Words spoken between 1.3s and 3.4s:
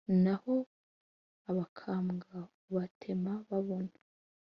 abakambwa ubatema